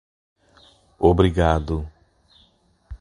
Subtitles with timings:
[0.97, 1.87] Obrigado.